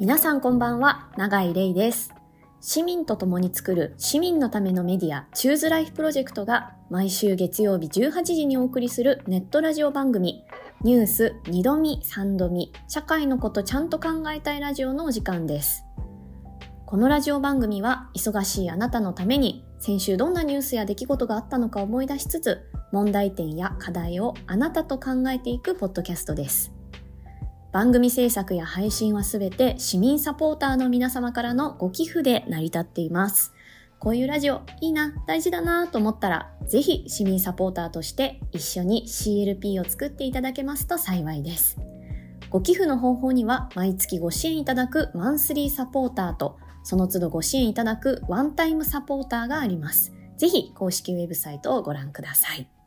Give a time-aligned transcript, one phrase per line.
[0.00, 2.14] 皆さんこんばんは、長井玲です。
[2.62, 10.42] 市民と共に作る市民のためのメディア、チューズライフプロジェクトが毎週月曜日18時にお送りするネットラジオ番組、
[10.84, 15.84] ニュース2度見3度見、社会のことちゃんと考えたいラジオのお時間です。
[16.86, 26.72] このラジオ番組は忙しいあなたのために先週どんなニュースや出来事があったのか思い出しつつ問題点や課題をあなたと考えていくポッドキャストです。
[27.72, 33.54] 番組制作や配信はすべて市民サポーターの皆様からのご寄付で成り立っています。
[34.00, 41.78] こういうラジオいいな、大事だなと思ったら、ぜひ市民サポーターとして一緒に CLP を作っていただけますと幸いです。
[42.48, 50.12] ご寄付の方法には毎月ご支援いただくマンスリーサポーターとその都度ご支援いただくワンタイムサポーターがあります。
[50.36, 52.79] ぜひ公式ウェブサイトをご覧ください。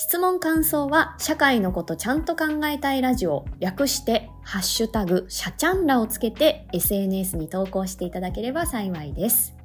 [0.00, 9.56] 質問感想は社会のことちゃんと考えたいラジオ略してハッシュタグシャチャンラをつけて SNS に投稿していただければ幸いです。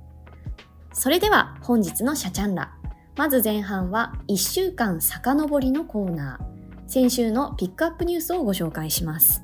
[0.91, 2.73] それでは本日のシャチャンラ。
[3.15, 6.89] まず前半は1週間遡りのコーナー。
[6.89, 9.43] 先週のピックアップニュースをご紹介します。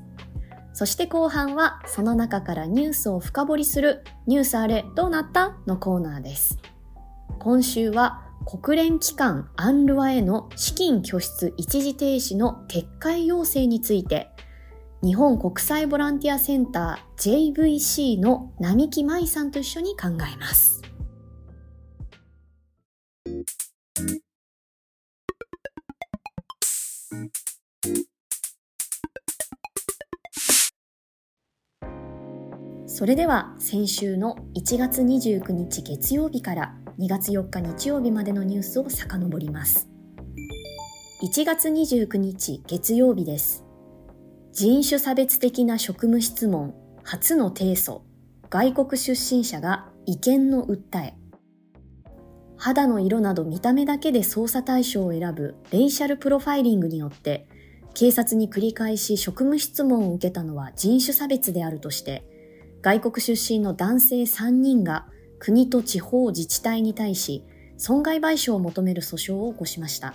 [0.72, 5.56] そして後半はその中からニュースを深掘りするニュースあれどうなった？
[5.68, 6.58] のコーナーです。
[7.38, 14.28] 今週は国連機関アンルワへの資金拠出一時停止の撤回要請について
[15.04, 20.82] 日本国際ボランティアセンター JVC の並木舞さんと一緒に考えます。
[33.00, 39.88] それでは先週の1月29日月曜日から2月4日日曜日までのニュースを遡ります。
[41.22, 43.64] 1月29日月曜日です。
[44.52, 48.02] 人種差別的な職務質問、初の提訴、
[48.50, 51.14] 外国出身者が意見の訴え、
[52.58, 57.48] 肌の色など見た目だけで捜査対象を選ぶレイシャルプロファイリングによって、
[57.94, 62.29] 警察に繰り返し職務質問を受けたのは人種差別であるとして、
[62.82, 65.06] 外国出身の男性3人が
[65.38, 67.44] 国と地方自治体に対し
[67.76, 70.14] 損害賠償を求める訴訟を起こしました。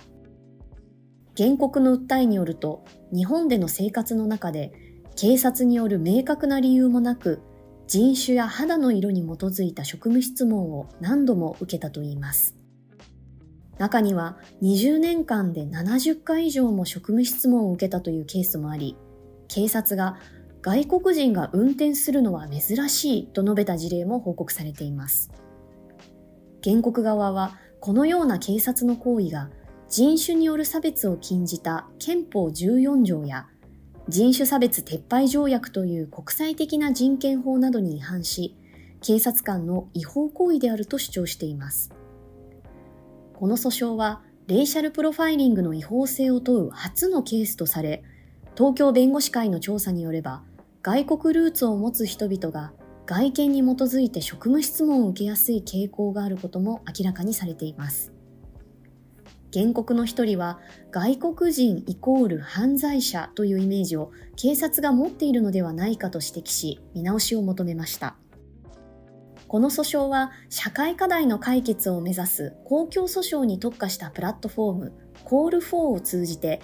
[1.36, 4.72] 原告の訴えによると、日本での生活の中で
[5.16, 7.40] 警察による明確な理由もなく、
[7.86, 12.56] 人種や肌の色に基づいた職務質問を何度も受けたといいます。
[13.78, 18.96] 中には20年間で70回以上も職務質問を受けたというケースもあり、
[19.48, 20.18] 警察が
[20.66, 25.30] 外国人が運転するのは珍しいと述べた事例も報告されています。
[26.64, 29.48] 原告側はこのような警察の行為が
[29.88, 33.46] 人種による差別を禁じた憲法14条や
[34.08, 38.56] 人種差別撤廃条約という国際的な人権法などに違反し、
[39.02, 41.92] 警察官の違法行為であると主張しています。
[43.34, 48.02] この訴訟は、レイシャルプロファイリングの違法性を問う初のケースとされ、
[48.56, 50.42] 東京弁護士会の調査によれば、
[50.86, 52.72] 外国ルーツを持つ人々が
[53.06, 58.12] 外見に基づいて職務質問を受けやすい傾向があることも明らかにされています。
[59.52, 60.60] 原告の一人は
[60.92, 68.14] 外国人イコール犯罪者というイメージを警察が持っているのではないかと指摘し見直しを求めました。
[69.48, 74.92] この訴訟は社会課題の解決を目指す公共訴訟に特化したプラットフォーム
[75.24, 76.60] Call4 を通じて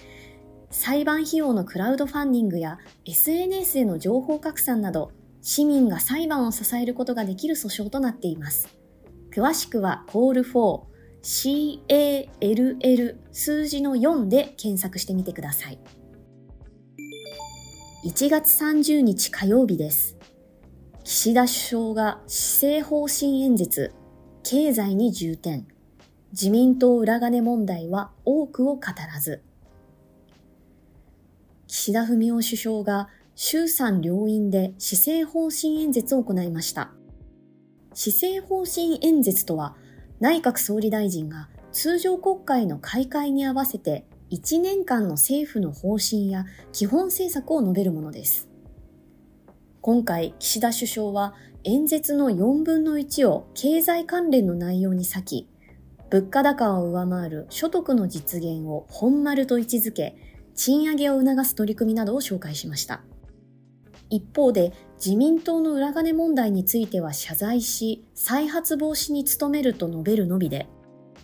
[0.73, 5.13] 裁判費用のクラウドファンディングや SNS への情報拡散など
[5.43, 8.75] 市民が裁判を支えることができる訴訟となっています。
[9.31, 10.81] 詳しくは Call4
[11.23, 15.79] CALL 数字の4で検索してみてください。
[18.07, 20.17] 1月30日火曜日です。
[21.05, 23.93] 岸田首相が施政方針演説、
[24.43, 25.67] 経済に重点、
[26.33, 28.81] 自民党裏金問題は多くを語
[29.13, 29.43] らず、
[31.75, 36.93] 岸田文雄首相が衆参両院で施政方針演説を行いました。
[37.95, 39.75] 施政方針演説とは、
[40.21, 48.51] 内閣総理大臣が通常国会の開会に合わせて1年間の政府の方針や基本政策を述べるものです。
[49.81, 51.33] 今回、岸田首相は
[51.65, 55.49] 演説の4分の1を経済関連の内容に割き、
[56.11, 63.03] 物価高を上回る所得の実現を本丸と位置づけ、賃上げを促す取り組みなどを紹介しました。
[64.11, 70.69] 一方で自民党の裏金問題については謝罪し、再発防止に努めると述べるのみで、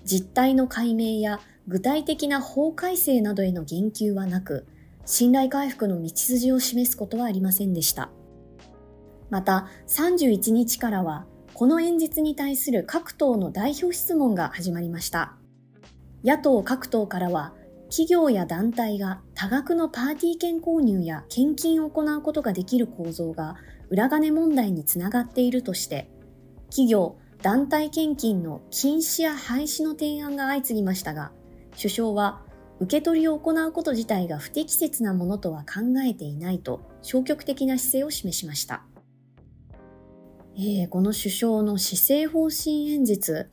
[0.04, 4.66] 実態の解明や具体的な法改正などへの言及はなく、
[5.04, 8.10] 信頼回復の道筋を示すことはありませんでした。
[9.30, 15.34] また31日からはこの演説に対する各党の代表質問が始まりました。
[16.24, 17.54] 野党各党からは
[17.90, 23.56] 企業や団体が多額のパーティー券購入や献金を行うことができる構造が
[23.88, 26.10] 裏金問題につながっているとして、
[26.70, 31.32] 企業、団体献金の禁止や廃止の提案が相次ぎましたが、
[31.76, 32.42] 首相は
[32.80, 38.82] 受け取りを行うこと自体が不適切なものとは考えていないと消極的な姿勢を示しました。
[40.56, 43.48] えー、この首相の施政方針演説、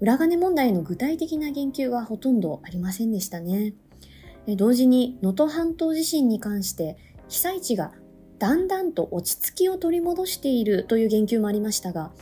[0.00, 3.72] 裏金問題の具体的な言及がほとんどありませんでしたね。
[4.56, 6.96] 同時に能登半島地震に関して
[7.28, 7.92] 被災地が
[8.38, 12.12] だんだんと落ち着きを取り戻しているという言及もありましたが、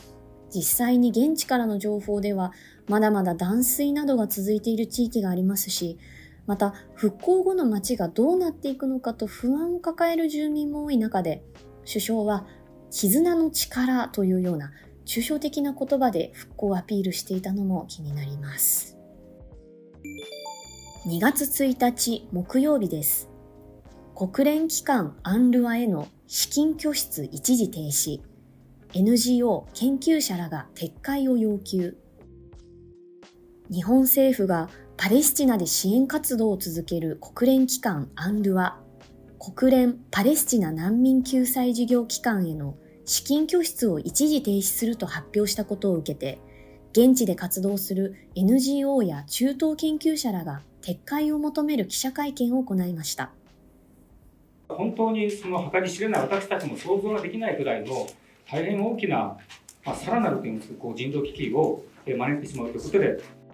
[0.49, 2.53] 実際に現地からの情報では
[2.87, 5.99] まだまだ断水などが続いている地域がありますし、
[6.47, 11.43] また復興後の街がどうなっていくのかと不安を抱える住民も多い中で、
[11.85, 12.47] 首相は
[12.89, 14.71] 絆の力というような
[15.05, 18.97] 抽象的な言葉で復興をアピールしていたのも気になります。
[21.07, 23.29] 2月1日木曜日です。
[24.15, 28.21] 国連機関アンルアへの資金拠出一時停止。
[28.93, 31.97] NGO 研究者らが撤回を要求。
[33.69, 38.79] 日本政府がパレスチナで支援活動を続ける国連機関アンルア、
[39.37, 46.39] 国連パレスチナ難民救済事業機関への資金拠出を一時停止すると発表したことを受けて、
[46.91, 53.31] 現地で活動する NGO や中東研究者らが撤回を求める記者会見を行いました。
[54.67, 58.07] 本当にその計り知れない私たちも想像ができないくらいの
[58.49, 59.37] 大変大きな、
[59.85, 63.45] まあ、さらなるというんですこう人道危機を招いてしまうということで。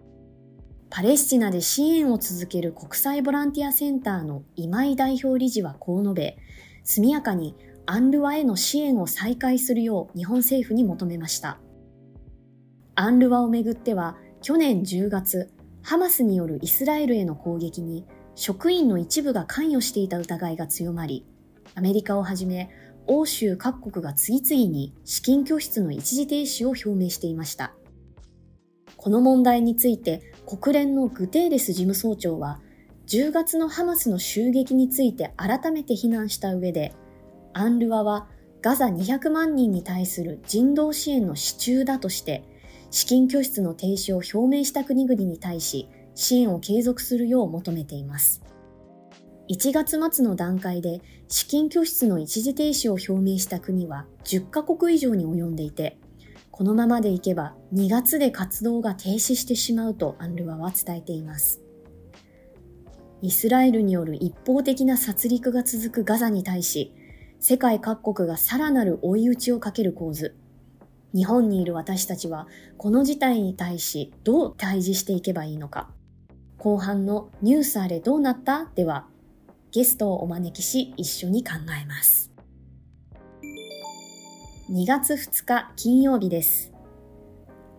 [0.89, 6.38] パレスチナで支援を続ける国際ボランティアセンターの今井代表理事はこう述べ、
[6.83, 11.59] 速やかにアンルワへの支援を再開するよう日本政府に求めました。
[12.95, 15.51] アンルワをめぐっては去年10月、
[15.81, 18.05] ハマスによるイスラエルへの攻撃に
[18.35, 21.25] 職員の一部が関与していた疑いが強まり、
[21.75, 22.69] アメリカをはじめ
[23.07, 27.73] 欧州各国が次々に資金拠出の一時停止を表明していました。
[28.95, 32.59] この問題について国連のグテーレス事務総長は
[33.07, 36.93] 10月のハマスの襲撃について改めて非難した上で
[37.53, 38.27] アンルワは
[38.62, 42.44] ガザ200万人に対する人道支援の支柱だとして、
[42.92, 48.42] 資金拠出の停止を表明した国々に対し、支援を継続するよう求めています。
[49.50, 55.98] 1月末の段階で資金拠出の一時停止を表明した国は10カ国以上に及んでいて、
[56.51, 61.62] このままでいけば2月で活動が停止してしまうとアンルワは伝えています。
[63.21, 66.94] イスラエルによる一方的な殺戮が続くガザに対し、
[67.43, 70.38] 世界各国がさらなる追い打ちをかける構図。
[71.11, 72.47] 日本にいる私たちは、
[72.77, 75.89] この事態に対しどう対峙していけばいいのか。
[76.59, 78.69] 後半のニュースあれどうなった？
[78.75, 79.07] では、
[79.71, 82.31] ゲストをお招きし一緒に考えます。
[84.69, 86.71] 2月2日金曜日です。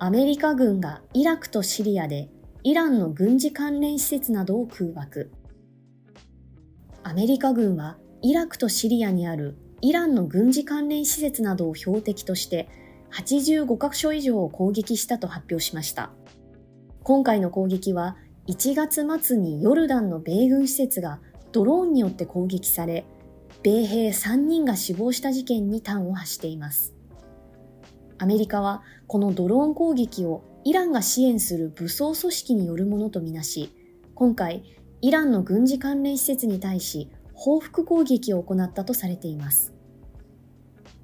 [0.00, 2.30] アメリカ軍がイラクとシリアで
[2.64, 5.30] イランの軍事関連施設などを空爆。
[7.04, 12.68] アメリカ軍はイラクとシリアにあるイランの軍事関連施設などを標的として
[13.12, 16.12] 85カ所以上を攻撃したと発表しました。
[17.02, 23.04] 今回の攻撃は1月末にヨルダンの米軍施設がドローンによって攻撃され、
[23.64, 26.94] 米兵3人が死亡した事件に端を発しています。
[28.18, 33.72] アメリカはこのドローン攻撃をイランが支援する武装組織によるものとみなし、
[34.14, 34.62] 今回
[35.00, 37.10] イランの軍事関連施設に対し
[37.44, 39.74] 報復攻撃を行ったとされています。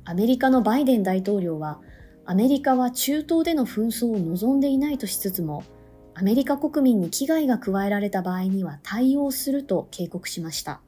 [0.04, 1.80] アメリカのバイデン大統領は、
[2.26, 5.64] アメリカは中東での紛争を望んでいないとしつつも、
[6.14, 10.80] アメリカ国民に危害が加えられた場合には対応すると警告しました。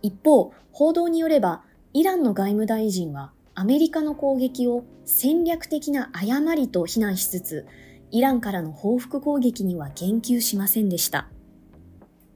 [0.00, 7.66] 一方、報道によれば、イランの外務大臣はアメリカの攻撃を戦略的な誤りと非難しつつ、
[8.12, 11.26] イランからの報復攻撃には言及しませんでした。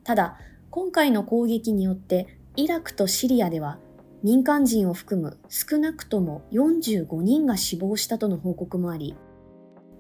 [0.03, 0.39] ただ、
[0.71, 3.79] 今回の攻撃によってイラクとシリアでは
[4.23, 9.17] 民間人を含む少なくとも45人が死亡したとの報告もあり、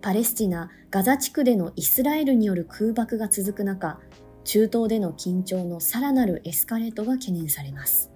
[0.02, 4.00] パレスチナ・ガザ地区でのイスラエルによる空爆が続く中、
[4.44, 8.10] 中東での緊張のさらなるエスカレートが懸念されます。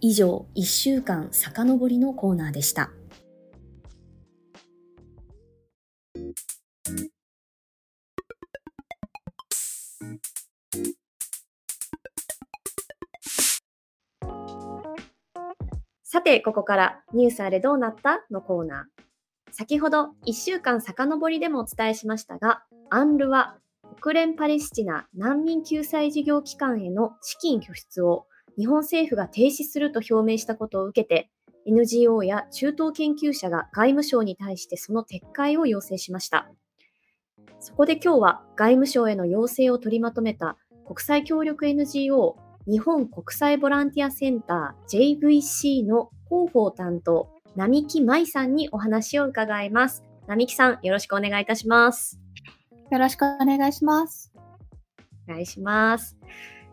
[0.00, 2.90] 以上、1週間遡りのコーナーでした。
[16.12, 19.02] さて、ここからニュースあれどうなったのコーナー。
[19.52, 23.58] 先ほど1週間遡りでもお伝えしましたが、アンルは
[24.00, 28.26] 国連パレスチナ難民救済事業機関への資金拠出を
[28.58, 31.30] 日本政府が停止すると表明したことを受けて、
[31.64, 36.50] NGO や中東研究者が外務省に対してその撤回を要請しました。
[37.60, 42.34] そこで今日は外務省への要請を取りまとめた国際協力 NGO
[42.66, 50.04] 日本国際ボランティアセンター JVC の広報担当、並木舞さんにお話を伺います。
[50.26, 52.20] 並木さん、よろしくお願いいたします。
[52.90, 54.32] よろしくお願いします。
[55.28, 56.18] お願いします。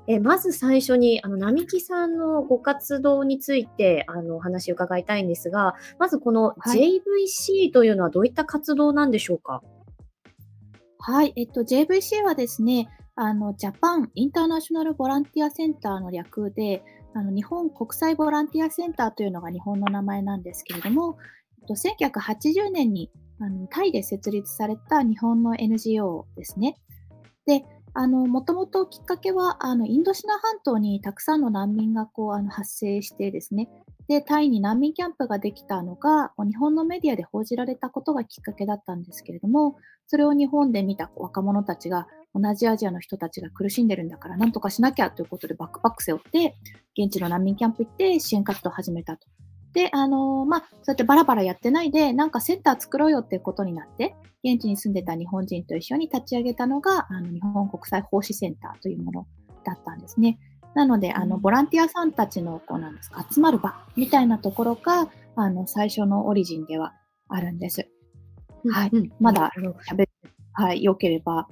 [0.07, 9.61] えまず最初に、あの、並木さんのご活動について、あの、お話を伺いたいんですが、まずこの JVC というのはどういった活動なんでしょうか、
[10.99, 12.89] はい、えっと、JVC はですね、
[13.19, 16.83] あの、ジャパンインターナショナルボランティアセンターの略で、
[17.15, 21.17] あの日本国際ボランティアセンターというのが日本の名前なんですけれども、
[21.67, 23.09] 1980年に
[23.39, 26.77] あのタイで設立された日本の NGO ですね。
[27.47, 33.69] で、あの、もともときっかけは、あの、インドシナ半島にたくさんの難民がこう、あの、発生してですね、
[34.07, 39.75] で、タイに難民キャンプができたのが、日本のメディアで報じられたことがきっかけだったんですけれども、
[40.07, 46.55] それを日本で見た若者たちが、同じアジアの人たちが苦しんでるんだから、なんとかしなきゃということでバックパック背負って、
[46.97, 49.27] 現地の難民キャンプ行って支援活動を始めたと。
[49.73, 59.27] で、あのー、まあ、そうやってバラバラやってないで、なんかセンター作ろうよっていうことになって、現地に住んでた日本人と一緒に立ち上げたのが、あの日本国際奉仕センターというもの
[59.65, 60.39] だったんですね。
[60.77, 66.93] なので、あの、ボランティアさんたちの、こうなんですか、集まる場みたいなところが、あの、最初のオリジンでは
[67.29, 67.89] あるんです。
[68.69, 68.89] はい。
[68.93, 70.09] うん、まだ喋って、
[70.53, 71.47] はい、良ければ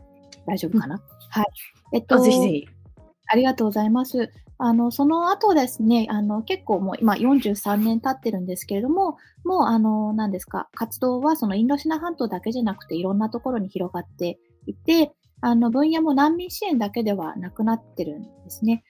[0.46, 1.46] 大丈夫かな、うん、はい。
[1.94, 2.68] えっと、ぜひぜひ。
[3.26, 4.32] ありがとうございます。
[4.60, 18.84] あの、その後ですね、あの、結構もう今43年経ってるんですけれども、もうあの、何ですか、活動はそのインドシナ半島だけじゃなくていろんなところに広がっていて、あの、分野も難民支援だけではなくなってるんですね。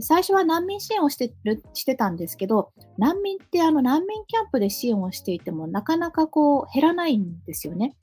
[0.00, 7.94] 最初は難民支援をしてる、してたんですけど、難民ってあの難民キャンプで支援をしていてもなかなかこう減らないんですよね。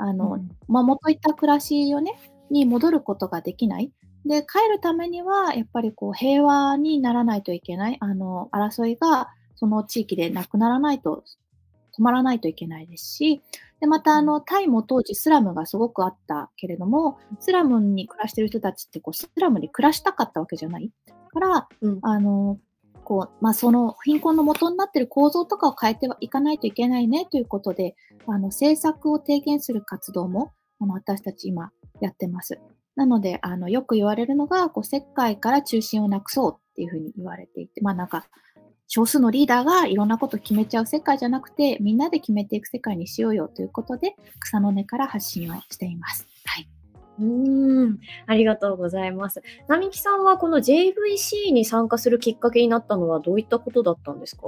[0.00, 2.18] あの、うん、まあ、元いた暮らしをね、
[2.50, 3.92] に戻ることができない。
[4.24, 11.22] で、帰るためには、やっぱりこう、平和にならないといけない、あの、争いが、その地域でなくならないと、
[11.98, 13.42] 止まらないといけないですし、
[13.80, 20.90] で、また、あの、タイも当時スラムがすごくあったけれども、スラムに暮らしてる人たちって、こう、スラムに暮らしたかったわけじゃない
[21.30, 22.58] から、うん、あの、
[23.04, 27.96] こう、まあ、その貧困の元になっている構造とかを変えてはいかないといけないねということで、
[28.26, 32.60] あの、政策を提言する活動も、あの、私たち今やってます。
[32.96, 38.26] なので、あの、よく言われるのが、こう、世界から中心をなくそうっていうふうに言われていて、まあなんか、
[38.86, 46.26] 少数のリーダーがいろんなことを決めちゃう世界じゃなくて、みんなで決めていく世界にしようよということで、草の根から発信をしています。
[46.44, 46.68] はい。
[47.20, 49.42] うん、ありがとうございます。
[49.68, 54.42] 並木さんはこの JVC に参加するきっかけになったのはどういったことだったんですか？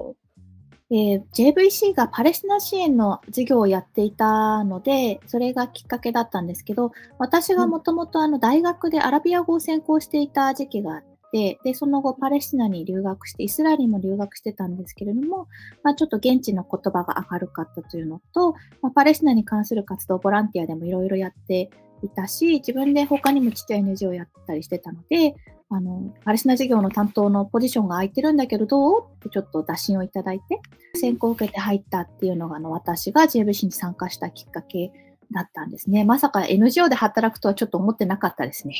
[0.91, 11.02] えー、JVC がパレスチナ支援の事業をやっていたので、それがきっかけだったんですけど、私がもともと大学でアラビア語を専攻していた時期があっ
[11.33, 15.49] て、で、その後パレスチナに留学して、イスラエルにも留学してたんですけれども、
[15.83, 18.52] まあ、ちょっと現地の言葉が明るかったというのと、
[18.83, 21.71] まあ、パレスチナに関する活動、ボランティアでもいろいろやって
[22.02, 25.35] いたし、自分で他にもちっちゃい NGO をやったりしてたので、
[25.68, 29.04] あの、パレスチナ事業の担当のポジションが空いてるんだけどどう？
[29.16, 30.61] ってちょっと打診をいただいて、
[30.94, 34.92] 選考を受けて入ったっていうのが、あの、私が JVC に参加したきっかけ
[35.32, 36.04] だったんですね。
[36.04, 38.75] まさか NGO で働くとはちょっと思ってなかったですね。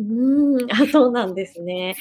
[0.00, 1.94] うん、あ、そうなんですね。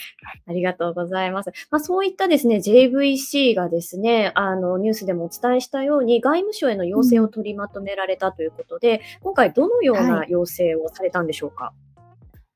[0.48, 1.51] ありがとうございます。
[1.70, 11.74] まあ、そういったですね、JVC がですね、あの、ニュースでもお伝えしたように、外務省への要請を取りまとめられたということで、うん、今回どのような要請をされたんでしょうか、はい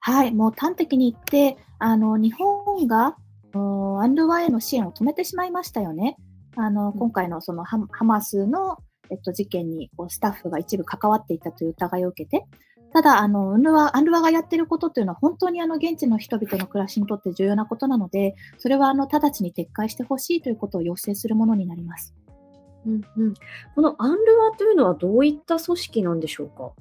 [0.03, 3.15] はい、もう端的に言って、あの日本が
[3.53, 6.17] アンドワへの支援を止めてしまいましたよね。
[6.55, 8.77] あの今回のそのハマスの、
[9.09, 12.45] えっと、事件にこうスタッフが一部関わっていたという疑いを受けて、
[12.93, 22.13] ただ、あの、アンルワ、アンルワがやっていることというのは本当にあの、現地の人々の暮らしにとって重要なことなので、それはあの、直ちに撤回してほしいということを要請するものになります。
[22.85, 23.33] うんうん、
[23.75, 26.73] このアンルワというのはどういった組織なんでしょうか？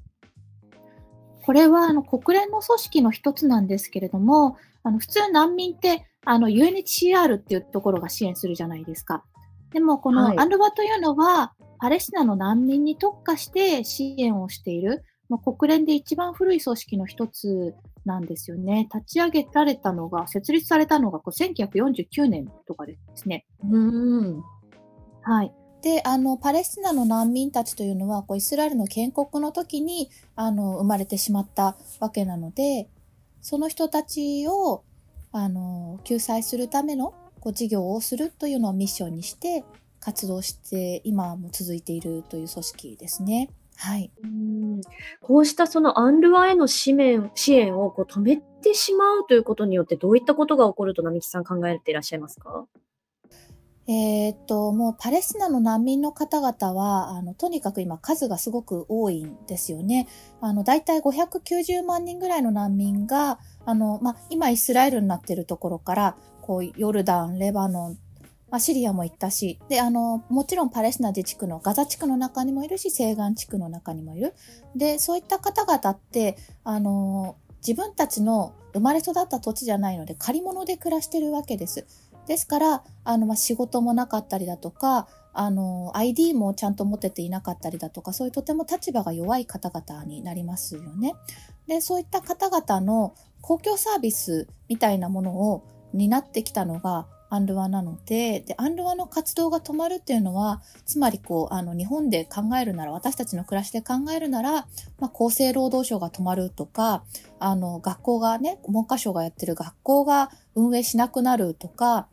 [1.45, 9.23] これはあの国連の組織の一つなんですけれども、あの普通難民ってあの UNHCR っていうところが支援するじゃないですか。
[9.73, 17.75] でもこのアンルバというのは、はい、パレスチナの難民に特化して支援をしている、まあ、国連で一番古い組織の一つ
[18.05, 18.87] なんですよね。
[18.95, 23.47] 立ち上げられたのが、設立されたのがこう1949年とかですね。
[23.65, 24.43] うん
[25.23, 25.55] はい。
[25.81, 32.91] で、あの、パレスチナの難民たちというのは、こう、イスラエルの建国の時に、あの、生まれてしまったわけなので、
[33.41, 34.85] その人たちを、
[35.33, 39.65] あの、救済するための、こう、事業をするというのをミッションにして、
[39.99, 43.49] 活動して、今も続いているという組織ですね。
[43.77, 44.13] はい。
[44.23, 44.81] うん
[45.21, 52.67] こうしたそのアンルワへの支援支援をこう止めてしまうということによって、どういったことが起こると並木さん考えていらっしゃいますか？
[53.89, 60.07] えー、っと、もうパレスチナの難民の方々は、あの、とにかく今数がすごく多いんですよね。
[60.41, 67.99] あの、大体590万人ぐらいの難民が、あの、まあ、今イスラエルになっているところから、こう、ヨルダン、レバノン、
[68.53, 74.35] まあ、シリアも行ったし、で、あの、もちろんパレスチナ自治区のガザ地区の中にもいるし、西岸地区の中にもいる。
[74.77, 81.87] で、そういった方々って、あの、自分たちの生まれ育った土地じゃないので、借り物で暮らしてるわけです。
[82.27, 91.15] ですから、あの、まあ、仕事もなかったりだとか、あの、ID もちゃんと持てていなかったりだとか、そういうとても立場が弱い方々になりますよね。
[91.67, 104.67] で、そういった方々の公共サービスみたいなものを担ってきたのが、アンルワなので、で、アンルワの活動が止まるっていうのは、つまりこう、あの、日本で考えるなら、私たちの暮らしで考えるなら、
[105.01, 107.05] まあ、厚生労働省が止まるとか、
[107.39, 112.07] あの、学校がね、文科省がやってる学校が運営しなくなるとか、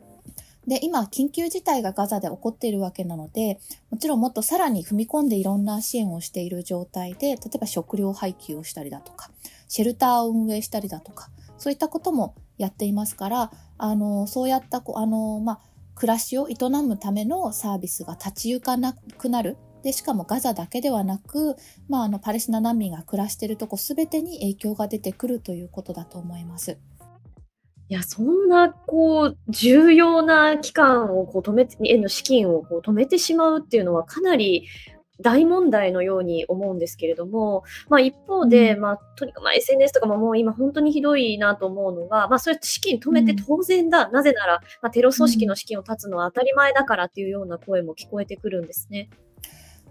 [0.66, 3.60] で、今、緊急事態がガザで起こっているわけなので、
[3.90, 9.30] もちろんもっとさらに踏み込んでいろんな支援をしている状態で、例えば食料配給をしたりだとか、
[9.68, 11.28] シェルターを運営したりだとか、
[11.60, 15.60] そういったこともやっていますから、あの、そうやった、あの、まあ、
[15.94, 19.58] 暮らしを営むためのサービスが立ち行かなくなる。
[19.82, 26.78] で、しかもガザだけではなく、まあ、あの、パレスチナ難民が暮らしているとこすべてに影響が出てくるということだと思います。
[27.90, 34.66] いや、そんな、こう、重要な期間をこう止めて、への資金をこう止めてしまうっていうのはかなり
[35.20, 44.06] 大問題のように思うんですけれども、まあ一方で、うん、まあとにかくまあ SNS とかももう今本当にひどいなと思うのが、まあそれ資金止めて当然だ。
[44.06, 49.10] うん、なぜなら、まあテロ組織の資金を断つのは当たり前だからっていうような声も聞こえてくるんですね。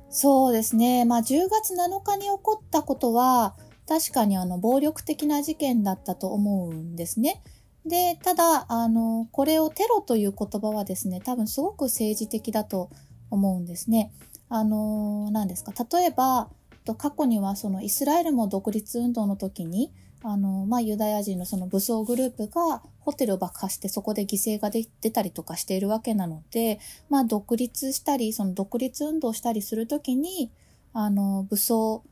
[0.09, 1.05] そうですね。
[1.05, 3.55] まあ10月7日に起こったことは、
[3.87, 7.41] 確かにあの暴力的な事件だったと思うんですね。
[7.85, 12.89] で、ただ、あの、これをテロという言葉はですね、多分すごく政治的だと
[13.31, 14.11] 思うんですね。
[14.49, 15.73] あの、何ですか？
[15.97, 16.49] 例えば、
[16.97, 19.91] 過去にはそのイスラエルも独立運動の時に、
[20.23, 30.51] あの、まあ、ユダヤ人のその武装グループがホテルを爆破してそこで犠牲が出たりとかしているわけなので、まあ、独立したり、その独立運動したりするときに、
[30.93, 32.03] あの、武装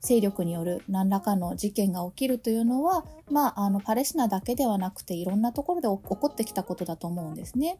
[0.00, 7.78] 勢力による何らかの事件が起きるというのは、まあ、あのパレスチナだけではなくていろんなところで起こってきたことだと思うんですね。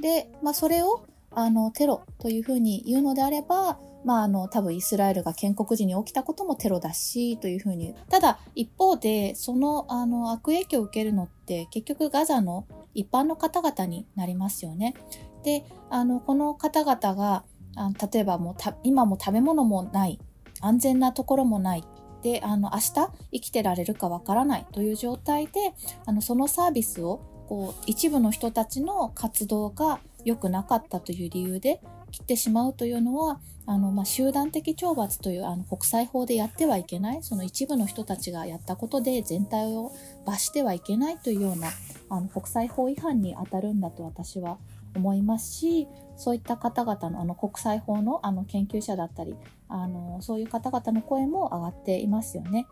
[0.00, 14.94] で、まあ、それをあのテロというふうに言うのであれば、まあ、あの多分イスラエルが建国時に起きたこともテロだしというふうにただ一方でそのあの悪影響を受けるのって結局ガザの一般の方々になりますよね。
[15.42, 17.44] であのこの方々が
[17.76, 20.18] あ例えばもう今も食べ物もない
[20.60, 21.84] 安全なところもない。
[22.24, 25.74] で、あの、明日生きてられるかわからないという状態で、
[26.06, 39.92] あの、そのサービスを、こう、一部の人たちの活動が良くなかったという理由で切ってしまうというのは、あの、まあ、集団的懲罰というあの国際法でやってはいけない、その一部の人たちがやったことで全体を
[40.26, 41.68] 罰してはいけないというような、
[42.10, 44.58] あの、国際法違反に当たるんだと私は
[44.94, 49.34] 思いますし、そういった方々のあの国際法のあの研究者だったり、
[49.68, 52.66] あのそういう方々の声も上がっていますよね。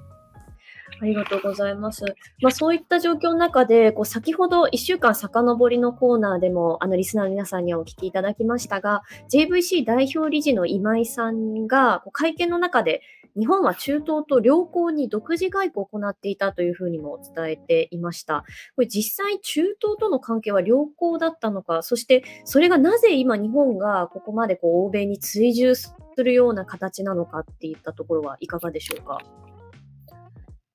[1.00, 2.04] ありがとうございます。
[2.40, 9.02] まあ、そういった状況の中で、こう先ほど1週間遡りのコーナーでも、あのリスナーの皆さんにはお聞きいただきましたが、
[9.32, 13.02] JVC 代表理事の今井さんがこう会見の中で、
[13.36, 18.44] 日本は中東と良好に独自外交を行っていたというふうにも伝えていました。
[18.76, 29.18] これ実際中東との関係は良好だったのか、そしてそれがなぜ今日本がここまでこう欧米に追従するような形なのかっていったところはいかがでしょうか？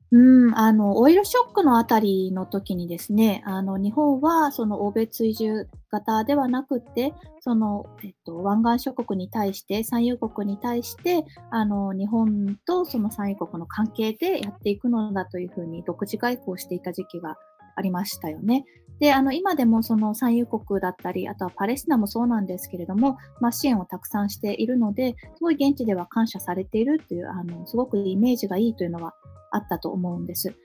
[0.10, 17.36] うん、あの、オイルショックのあたりの時にですね、あの、日本はその欧米追従型ではなくて、その、えっと、湾岸諸国に対して、産油国に対して、あの、日本とその産油国の関係でやっていくのだというふうに独自外交をしていた時期が
[17.76, 18.64] ありましたよね。
[19.00, 29.14] で、あの、今でもその産油国だったり、あとはパレスチナもそうなんですけれども、まあ、支援をたくさんしているので、すごい現地では感謝されているという、あの、すごくイメージがいいというのは
[29.52, 30.56] あったと思うんです。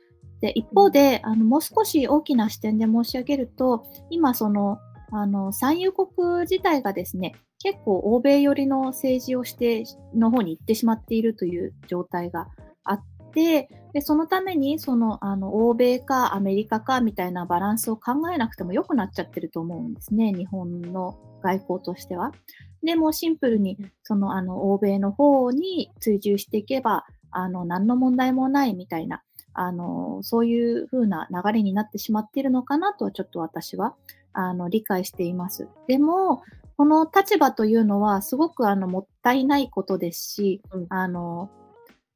[0.41, 4.79] で、一方で、あの、もう少し大きな視点で申し上げると、今、その、
[5.13, 12.49] あの、産油国自体がですね、結構欧米寄りの政治をしての方に行ってしまっているという状態が
[12.83, 22.33] あって、でそのためにそのあの欧米かアメリカかみたいなバランスを考えなくても良くなっちゃってると思うんですね、日本の外交としては。
[22.83, 29.23] でもシンプルにそのあの欧米の方に追従していけばあの何の問題もないみたいな
[29.55, 33.95] あのそういう風な流れになってしまっているのかなとはちょっと私は
[34.33, 35.69] あの理解しています。
[35.87, 36.43] でも
[36.77, 41.51] この立場というのはすごくあのもったいないことですし、うん、あの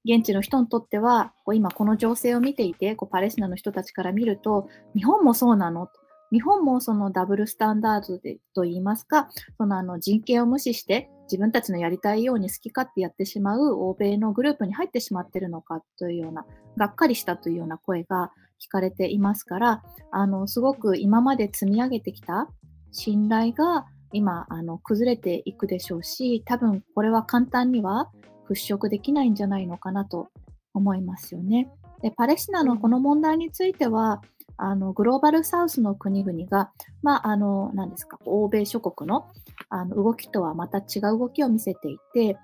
[0.07, 5.89] 現地の人にとってはこう今この情勢を見ていてこうパレスチナの人たちから見ると日本もそうなの？
[6.33, 16.45] 日本もそのダブルスタンダードでと言いますかそのあの人権を無視して自分たちのやりたいように好き勝手やってしまう欧米のグループに入ってしまっているのかというような
[16.77, 22.49] がっかりしたというような声が聞かれていますからあのすごく今まで積み上げてきた
[22.91, 28.11] 信頼が今あの崩れていくでしょうし多分これは簡単には
[28.55, 30.29] 払拭できないんじゃないのかなと
[30.75, 31.71] 思いますよね。
[32.03, 34.23] でパレスチナのこの問題については、
[34.59, 36.71] あのグローバルサウスの国々が、
[37.03, 39.29] まあ、あの何ですか欧米諸国の
[39.69, 42.39] あの動きとはまた違う動きを見せていて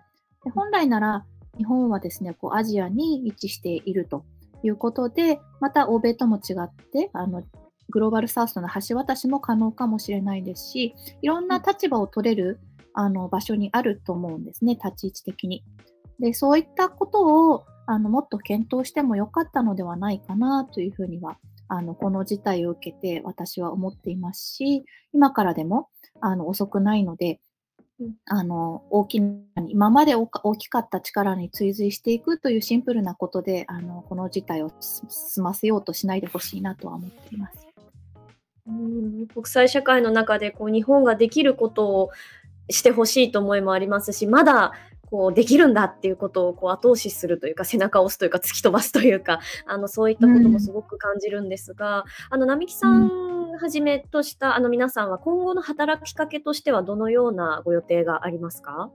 [0.45, 1.25] で本来なら
[1.57, 4.25] 日本はですねこうアジアに位置していると
[4.63, 7.45] いうことでまた欧米とも違ってあの
[7.91, 12.61] グローバルサウスの橋渡しも可能かもしれないですしいろんな立場を取れる
[12.95, 15.65] あの場所にあると思うんですね立ち位置的に。
[16.23, 25.89] でそういったことをあのもっと検討してもよかったのではないかなというふうにはあのこの事態を受けて私は思っていますし今からでも
[26.21, 27.41] あの遅くないので、
[28.27, 37.67] あの大きな今まで大きかった力に追随していくというシンプルなことであのこの事態を済ませようとしないでほしいなとは思っています。
[38.69, 42.11] うん国際社会の中でこう日本ができることを
[42.71, 44.73] してほしいと思いもありますしまだ
[45.13, 53.11] こうできるんだっていうことをこう後押しするというか背中を押すというか突き飛ばすというか あのそういったこともすごく感じるんですが、うん、あの並木さん
[53.61, 58.91] はじめとしたあの皆さんは今後の働きかけとしてはどのようなご予定がありますか？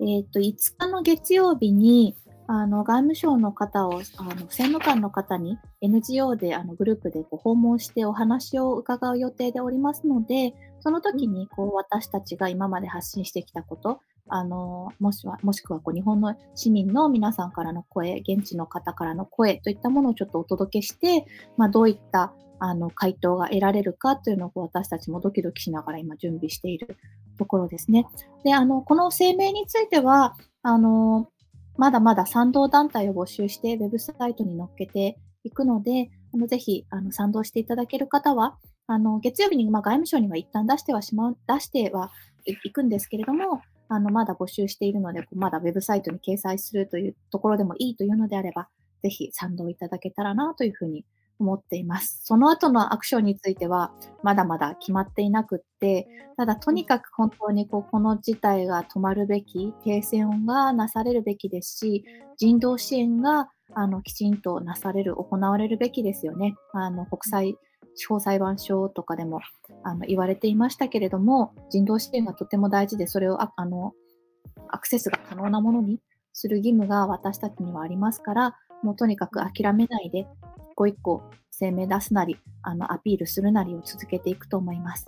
[0.00, 14.00] えっ、と5日の月曜日にあの外務省の方をあの政務官の方に NGO であのグループでこう訪問してお話を伺う予定でおりますのでその時にこう私たちが今まで発信してきたこと
[14.34, 21.26] あのもしはもしくはこう日本の市民の皆さんからの声、現地の方からの声といったものをちょっとお届けして、
[21.58, 26.96] まあ、どういったあの回答が得られるかというのを私たちもドキドキしながら今準備している
[27.36, 28.06] ところですね。
[28.42, 31.28] で、あの、この声明については、あの、
[31.76, 42.10] まだまだ賛同団体を募集してウェブサイトに載っけていくので、あのぜひあの賛同していただける方は、あの月曜日に、まあ、外務省には一旦出してはしま、出しては
[42.44, 43.60] いくんですけれども、
[43.92, 48.68] あの、まだ募集しているので、まだウェブサイトに掲載するというところでもいいというのであれば、
[49.02, 51.04] ぜひ賛同いただけたらなというふうに
[51.38, 52.20] 思っています。
[52.24, 62.04] その後のアクションについては、まだまだ決まっていなくって、ただとにかく本当にこうこの事態が止まるべき、停戦がなされるべきですし、
[62.38, 66.54] 人道支援があのきちんとなされる、行われるべきですよね。
[66.72, 67.56] あの国際
[67.94, 69.40] 司法裁判所とかでも
[69.84, 73.92] あの言われていましたけれども、人道支援がとても大事で、それをああの
[74.68, 76.00] アクセスが可能なものに
[76.32, 80.26] する義務が私たちにはありますから、もうとにかく諦めないで、一
[80.74, 81.22] 個一個
[81.58, 85.06] 声明出すなり、あのアピールするなりを続けていくと思います。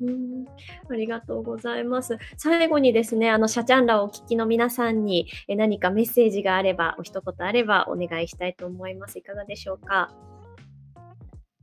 [0.00, 0.44] うん
[0.88, 2.18] ありがとうございます。
[2.36, 9.18] 最後にですね、あの、シャチャンラをお聞きの皆さんに何かメッセージがあれば、お一言あればお願いしたいと思います。
[9.18, 10.14] いかがでしょうか？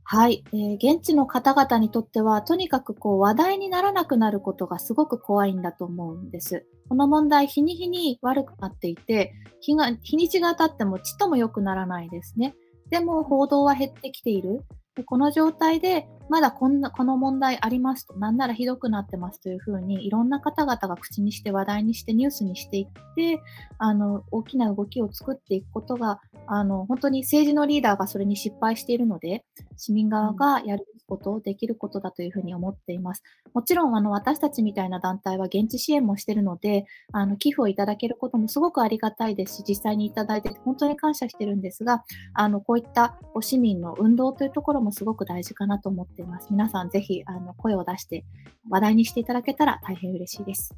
[0.08, 6.64] はい、えー、現地の方々にとっては、とにかくこう話題にならなくなることがすごく怖いんだと思うんです。
[6.88, 12.54] この問題、日に日に悪くなっていて、日が日にちが経ってもちっとも良くならないですね。
[12.88, 14.64] でも報道は減ってきている。
[14.94, 23.40] でこの状態で、まだこんな、この問題ありますと、なんならひどくなってますというふうに、いろんな方々が口にして話題にしてニュースにしていって、
[23.78, 29.44] あの、大きな動きを作っていくことが、あの、本当に政治のリーダーがそれに失敗しているので、
[29.76, 33.22] 市民側がやることを、できることだというふうに思っています。
[33.54, 46.48] もちろん、あの、私たちみたいな団体は現地支援もしているので、あの、寄付をいただけることもすごくありがたいですし、実際にいただいて本当に感謝してるんですが、あの、こういった市民の運動というところもすごく大事かなと思っています。
[46.50, 48.24] 皆さんぜひ、あの、声を出して
[48.68, 50.74] 話題にしていただけたら大変嬉しいです。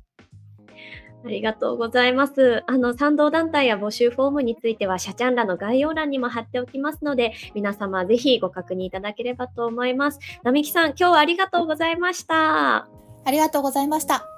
[1.24, 2.62] ありがとうございます。
[2.66, 10.20] あの、賛同団体や募集フォームについては、シャチャンラの概要欄にも貼っておきますので、皆様ぜひご確認いただければと思います。
[10.44, 12.88] 並木さん、今日はありがとうございました。
[13.24, 14.37] ありがとうございました。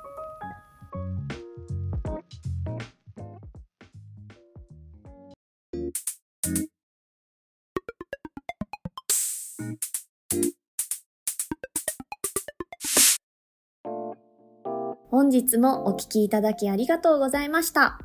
[15.30, 18.00] 本日もお聞きいただきありがとうございました。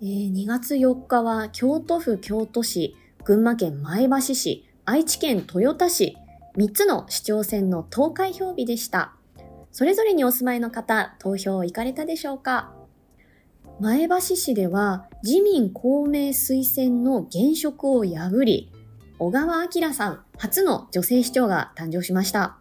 [0.00, 6.16] えー2月4日は京都府京都市、群馬県前橋市、愛知県豊田市、
[6.56, 9.16] 3つの市長選の投開票日でした。
[9.70, 12.72] それぞれにお住まいの方、投票行かれたでしょうか？
[13.78, 18.72] 前橋市では自民公明推薦の現職を破り、
[19.18, 22.56] 小川明さん初の女性市長が誕生しました。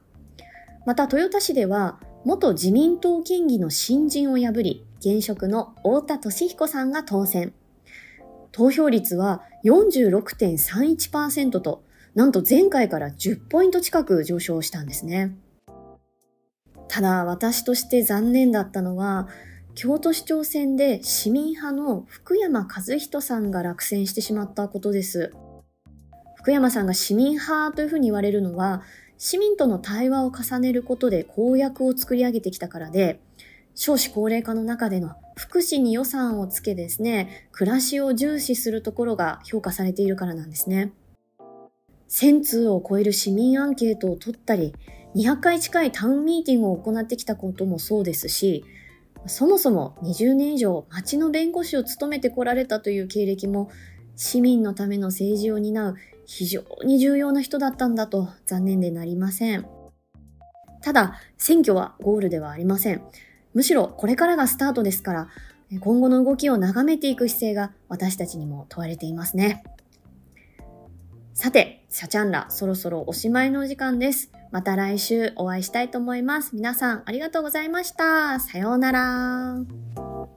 [0.85, 7.53] また豊田市では元自民党県議の新人を破り、現職の太田俊彦さんが当選。
[8.51, 11.85] 投票率は46.31%と、
[12.15, 15.37] なんと前回から10ポイント近く上昇したんですね。
[16.89, 19.29] ただ私として残念だったのは、
[19.73, 25.31] 京都市長選で市民派の福山和人さんが落選してしまったことです。
[26.35, 28.81] 福山さんが市民派というふうに言われるのは、
[29.17, 33.19] 市民との対話を重ねることで公約を作り上げてきたからで、
[33.73, 40.91] 少子高齢化の中での福祉に予算をつけですね、暮らしを重視するところが評価されているからなんですね。
[42.09, 44.73] 1000通を超える市民アンケートを取ったり、
[45.15, 48.63] 200回近いタウンミーティングを行ってきたこともそうですし、
[49.25, 53.69] そもそも20年以上町の弁護士を務めてこられたという経歴も
[54.15, 55.95] 市民のための政治を担う
[56.27, 59.65] 非常に重要な人だったんだと残念でなりません。
[60.81, 63.01] ただ、選挙はゴールではありません。
[63.53, 65.29] むしろこれからがスタートですから、
[65.79, 69.63] 今後の動きを眺めていく姿勢が私たちにも問われていますね。
[71.33, 74.31] さて、シャチャンラ、そろそろおしまいのお時間です。
[74.51, 76.55] また来週お会いしたいと思います。
[76.55, 78.39] 皆さんありがとうございました。
[78.39, 80.36] さようなら。